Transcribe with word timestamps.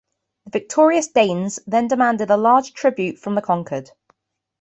The 0.45 0.49
victorious 0.49 1.09
Danes 1.09 1.59
then 1.67 1.87
demanded 1.87 2.31
a 2.31 2.35
large 2.37 2.73
tribute 2.73 3.19
from 3.19 3.35
the 3.35 3.41
conquered. 3.43 3.91